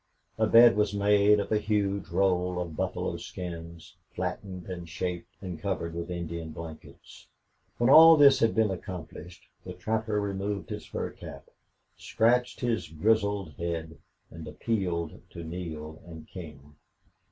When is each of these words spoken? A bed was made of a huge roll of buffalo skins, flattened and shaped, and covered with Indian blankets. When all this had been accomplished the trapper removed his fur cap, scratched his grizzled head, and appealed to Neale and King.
A 0.39 0.47
bed 0.47 0.75
was 0.77 0.95
made 0.95 1.39
of 1.39 1.51
a 1.51 1.59
huge 1.59 2.07
roll 2.09 2.59
of 2.59 2.75
buffalo 2.75 3.17
skins, 3.17 3.97
flattened 4.15 4.65
and 4.65 4.89
shaped, 4.89 5.35
and 5.43 5.59
covered 5.59 5.93
with 5.93 6.09
Indian 6.09 6.49
blankets. 6.49 7.27
When 7.77 7.87
all 7.87 8.17
this 8.17 8.39
had 8.39 8.55
been 8.55 8.71
accomplished 8.71 9.43
the 9.63 9.73
trapper 9.73 10.19
removed 10.19 10.71
his 10.71 10.87
fur 10.87 11.11
cap, 11.11 11.51
scratched 11.97 12.61
his 12.61 12.87
grizzled 12.87 13.53
head, 13.57 13.99
and 14.31 14.47
appealed 14.47 15.21
to 15.33 15.43
Neale 15.43 16.01
and 16.07 16.27
King. 16.27 16.77